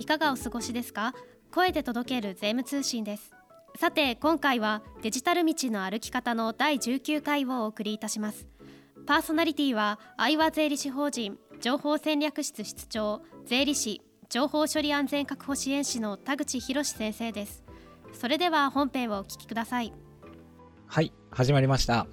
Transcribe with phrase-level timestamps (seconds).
[0.00, 1.14] いかがお過ごしですか？
[1.52, 3.32] 声で届ける税務通信です。
[3.76, 8.46] さて今回はデジタル道の歩き方の第19回をお送りいたします。
[9.06, 14.00] パーソナリティは愛和税理士法人情報戦略室室長税理士
[14.30, 17.62] 情報処理安全確保支援士の田口博先生です。
[18.14, 19.92] それでは本編をお聞きください。
[20.86, 22.06] はい始まりました。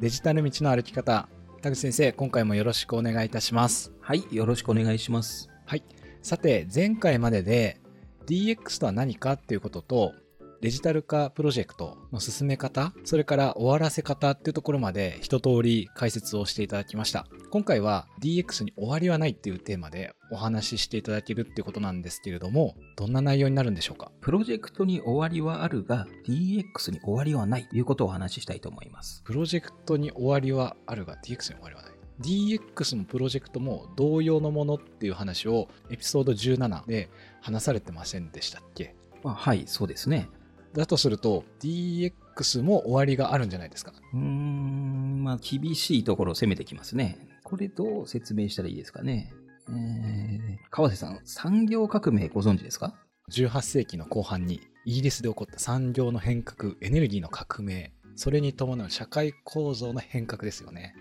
[0.00, 1.28] デジタル道の歩き方。
[1.60, 3.92] 田口先生今回もよろしくお願いいたします。
[4.00, 5.50] はいよろしくお願いします。
[5.66, 5.84] はい
[6.24, 7.82] さて前回までで
[8.26, 10.14] DX とは何かっていうことと
[10.62, 17.26] デジタル化プロジェクトの進め方、それから終わらせ方っていうところまで一通り解説をしていただきました。
[17.50, 24.10] 今回は DX に終わりはないっていうテーマでお話ししていただけるっていうことなんですけれども、どんな内容になるんでしょうか？
[24.22, 29.20] プロジェクトに終わりはあるが、DX に終わりはないということをお話ししたいと思います。
[29.26, 31.93] プロジェクトに終わりはあるが、DX に終わりはない。
[32.20, 37.10] DX のプロジェクトも同様のものっていう話をエピソード17で
[37.40, 38.94] 話されてませんでしたっけ？
[39.24, 40.28] はい、そうですね。
[40.74, 43.92] だとすると DX も終わりがあるんじゃないですか？
[44.12, 47.18] うーん、まあ厳しいところを攻めてきますね。
[47.42, 49.32] これどう説明したらいいですかね？
[49.68, 52.94] えー、川瀬さん、産業革命ご存知ですか
[53.30, 60.94] ?18 世紀の後半にイギリスで起こった産業の変革、エネルギーの革命、それに伴う社会構造の変革ですよね。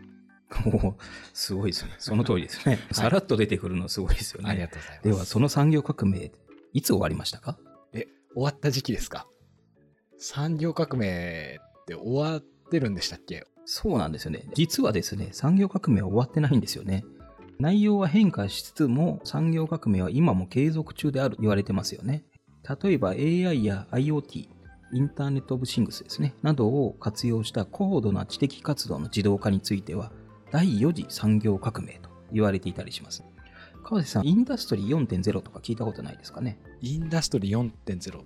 [0.65, 0.95] お
[1.33, 1.91] すごいですね。
[1.99, 2.79] その通りですね。
[2.91, 4.49] さらっと出てくるのすごいですよね。
[4.49, 5.03] ありがとうございます。
[5.03, 6.31] では、その産業革命、
[6.73, 7.57] いつ終わりましたか？
[7.93, 9.27] え、終わった時期ですか？
[10.17, 13.45] 産業革命って終わってるんでしたっけ？
[13.65, 14.45] そうなんですよね。
[14.55, 17.03] 実はですね、産業革命は終わってないんですよね。
[17.59, 22.23] 内容は変化しつつも産業革命は今も継続中である言われてますよね。
[22.83, 24.47] 例えば AI や IoT、
[24.93, 30.11] インターネットオブシングスですね、などを活用した高度な知的活動の自動化については、
[30.53, 33.23] 第4次産業革命と言われていたりします。
[33.83, 36.59] 川瀬さん、インダストリー4.0とか聞いたことないですかね？
[36.79, 38.21] インダストリー4.0。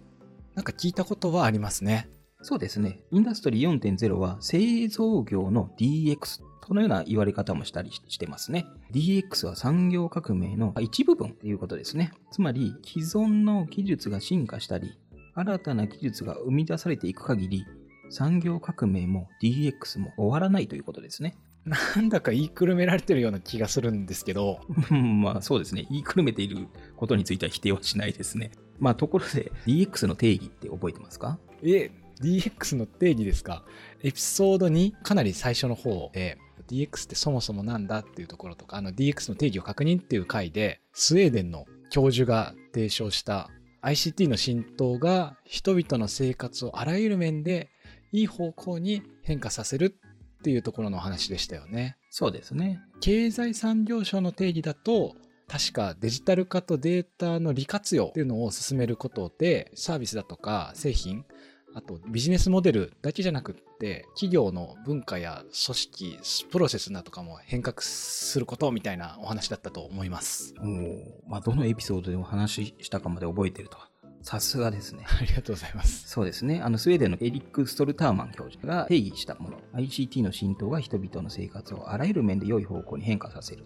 [0.54, 2.10] なんか聞いたことはありますね。
[2.42, 3.00] そうですね。
[3.12, 6.42] インダストリー4.0は製造業の DX。
[6.66, 8.66] このような言われ方もしたりしてますね。
[8.92, 12.12] DX は産業革命の一部分ということですね。
[12.30, 15.00] つまり、既存の技術が進化したり、
[15.34, 17.66] 新たな技術が生み出されていく限り、
[18.10, 21.38] 産業革命も DX も終わらないということですね。
[21.68, 24.62] なんだか言いくるめられてるような気がするんですけど。
[24.90, 25.86] まあそうですね。
[25.90, 28.52] 言いくるめていることについては否定はしないですね。
[28.80, 31.38] まあところで DX の定義って覚えてますか？
[31.64, 31.92] え、
[32.22, 33.64] DX の定義ですか？
[34.04, 36.38] エピソード2かなり最初の方で
[36.70, 43.50] DX ってそもそもなんだっていうところとか、あの DX の定義を確認っていう回でスウェーデンの教授が提唱した
[43.82, 47.70] ICT の浸透が人々の生活をあらゆる面で
[48.12, 49.98] いい方向に変化させる
[50.40, 51.98] っていうところの話でしたよね。
[52.10, 52.80] そうですね。
[53.00, 55.16] 経済産業省の定義だと、
[55.48, 61.26] 確かデジタル化とデータの利活用っていうのを進めることで、サービスだとか製品、
[61.74, 70.54] あとビジネスモデルだけじゃなくって、企業の文化や組織、プロセスだとかも変革することみたいなお話だったと思います。
[70.60, 73.90] おまあ、どのエピソードでお話ししたかまで覚えてるとは。
[74.28, 75.06] さすがですね。
[75.22, 76.10] ありがとうございます。
[76.10, 76.60] そうですね。
[76.60, 79.58] あの、スウェーデンのエリック・ストルターマン教授が定義したもの。
[79.76, 83.64] ICT の浸透が人々の生活をあらゆる面で良い方向に変化させる。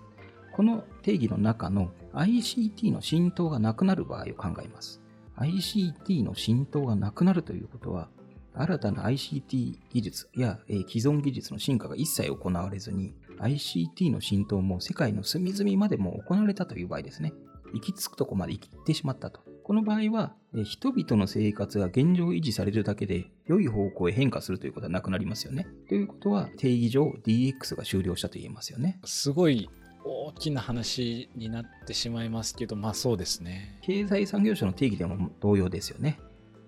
[0.54, 5.02] この定義の中の ICT の浸透がなくなる場合を考えます。
[5.38, 8.10] ICT の浸透がなくなるということは、
[8.54, 17.34] 新たな ICT 技術や、えー、既存技術の進化が一切行われずに、ICT の浸透も世界の隅々までも行われたという場合ですね。
[17.74, 19.51] 行き着くとこまで行ってしまったと。
[19.64, 20.36] この場合は、
[20.66, 25.68] 人々の生活が現状維持されるだけで、良い方向へ変化するということはなくなりますよね。
[25.88, 29.00] ということは、定義上 DX が終了したと言えますよね。
[29.06, 29.70] すごい
[30.04, 33.80] 大きな話になってしまいますけど、まあそうですね。
[33.82, 36.20] 経済産業省の定義でも同様ですよね。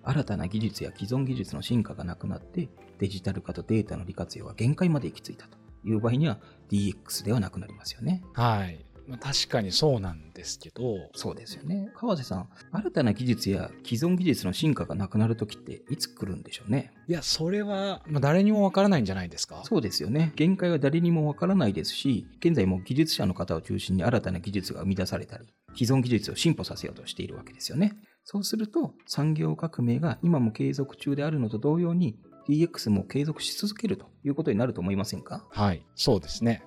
[0.04, 6.40] 新たな技術や既存技術の進化がなくなって、デジタル化とデータの利活用が限界まで行き着いたという場合には
[6.70, 8.24] DX ではなくなりますよね。
[8.34, 8.86] はい。
[9.08, 11.10] まあ、確かにそうなんですけど。
[11.14, 11.92] そうですよね。
[11.96, 16.92] 川瀬さん、新たな技術や既存技術の進化がなくなるときっていつ来るんでしょうね？
[17.08, 19.62] いや、それは、まあ、誰にもわからないんじゃないですか。
[19.66, 20.32] そうですよね。
[20.36, 27.94] 限界は誰にもわからないですし、現在も技術者の方を中心に新たな技術が生み出されたり、既存技術を進歩させようとしているわけですよね。
[28.24, 32.16] そうすると、産業革命が今も継続中であるのと同様に、
[32.48, 35.46] DX も継続し続けるということになると思いませんか？
[35.50, 36.64] はい、そうですね。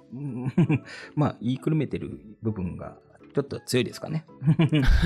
[1.15, 2.97] まあ、言いくるめてる部分が
[3.35, 4.25] ちょっと強いですかね。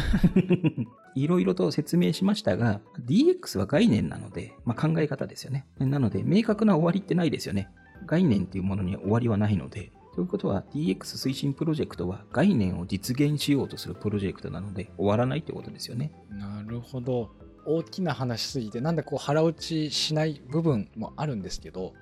[1.17, 5.67] いろいろと説明しましたが、DX は概念なので、まあ、考え方ですよね。
[5.79, 7.69] なので、明確な終わりってないですよね。
[8.07, 16.13] 概念っていうものには終わりはないので、ということは DX 推進プロジェクトは概念を実現しようとするプロジェクトなので終わらないということですよね。
[16.31, 17.31] なるほど。
[17.67, 21.95] 大きな話すぎて、なんでこう腹落ちしない部分もあるんですけど、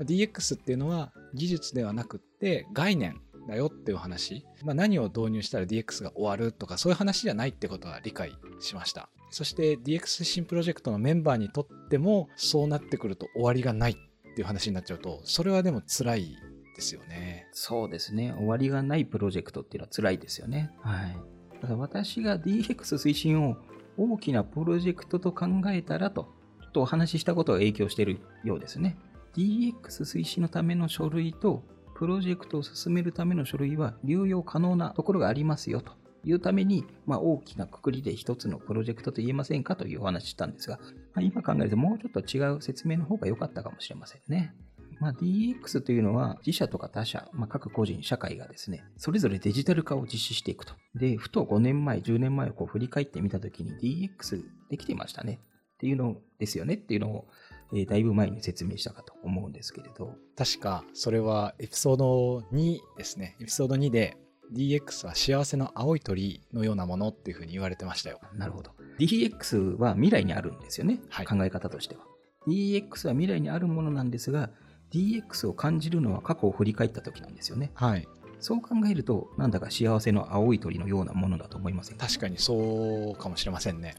[0.00, 9.08] DX っていうのは技術ではなくって概念だよっていう話、まあ、何を導入したら DX が終わるとかそういう話じゃないってことは理解しました。
[9.30, 13.94] そして DX 推進プロジェクトのメンバーにとってもそうなってくると終わりがないっ
[14.34, 16.36] ていう話になっちゃうとそれはでも辛い
[16.74, 17.46] ですよね。
[17.52, 18.34] そうですね。
[18.36, 20.70] 終わりがないプロジェクトっていうのは辛いですよね。
[20.80, 21.16] はい。
[21.60, 23.56] ただ私が DX 推進を
[23.96, 28.96] 大きなプロジェクトと考えたらとちょっとお話ししたことが影響しているようですね
[29.34, 29.72] DX
[30.04, 31.62] 推進のための書類と
[31.94, 35.92] プロジェクトを進めるための書類は流用可能なところがありますよと
[36.24, 40.78] いうために、まあ、大きなくくりで一つのプロジェクトと言えませんかというお話したんですが、
[41.14, 44.54] まあ、今考えるともうちょっと違う説明の方が良かったかもしれませんね。
[45.00, 50.74] まあ、DX というのは自社とか他社、まあ、各個人、社会がですね、それぞれデジタル化を実施していくと。
[50.94, 55.40] で、ふと5年前、10年前をこう振り返ってみたときに DX できてましたね
[55.74, 57.26] っていうのですよねっていうのを
[57.72, 60.14] えー、だいぶ前に説明したかと思うんですけれど。
[60.36, 63.36] 確か、それはエピソード2ですね。
[63.40, 64.16] エピソード2で
[64.54, 68.20] DX は幸せの青い鳥のようなものっていうふうに言われてましたよ。
[68.34, 68.72] なるほど。
[68.98, 71.00] DX は未来にあるんですよね。
[71.08, 72.04] はい、考え方としては。
[72.46, 74.50] DX は未来にあるものなんですが、
[74.92, 77.70] DX を感じるのは過去を振り返った時なんですよね。
[77.74, 78.06] はい。
[78.40, 82.06] そう考えると、なんだか幸せの青い鳥のようなものだと思いませんか？
[82.06, 83.94] 確かにそうかもしれませんね。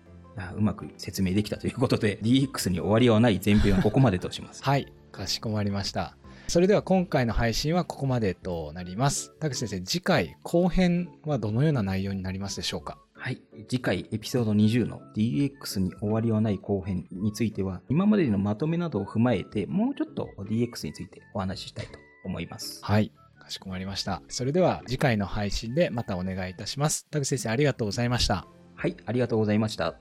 [0.55, 6.15] うまく説明できたということで DX に終わりはない前編はここまでとします はいかしこまりました
[6.47, 12.99] それでは今回の配信はここまでとなります田口先生次回後編はどのような内容になりますでしょうか？
[13.27, 13.41] はい。
[13.68, 22.79] 次回エピソード20の DX に終わりはない後編については今までのまとめなどを踏まえてもうちょっと DX についてお話ししたいと思います。
[22.85, 23.12] はい。
[23.38, 24.21] かしこまりました。
[24.29, 27.06] それでは次回の配信でまたお願いいたします。
[27.09, 28.47] 田口先生ありがとうございました。
[28.75, 28.95] はい。
[29.06, 29.95] ありがとうございました。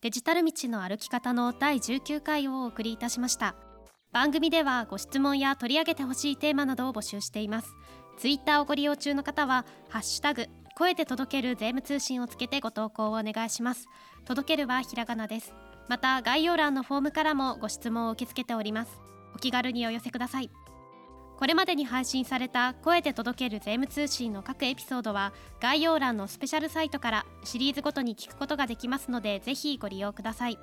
[0.00, 3.56] デジタル道の歩き方の第19回をお送りいたしました。
[4.12, 7.74] 番組ではご質問や取り上げてほしいテーマなどを募集しています。
[8.16, 10.46] ツイッターをご利用中の方はハッシュタグ
[10.76, 13.88] 声で届ける税務通信をつけてご投稿をお願いします。
[14.26, 15.54] 届けるはひらがなです。
[15.88, 19.00] また概要欄のフォームからもご質問を受け付けております。
[19.34, 20.50] お気軽にお寄せください。
[21.38, 30.58] これまでに配信された声で届ける税務通信の各エピソードは概要欄のスペシャルサイトからシリーズごとに聞くことができますのでぜひご利用ください。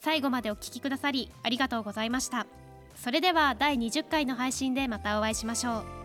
[0.00, 2.46] 最後までお聞きくださりありがとうございました。
[2.94, 5.99] それでは第20回の配信でまたお会いしましょう。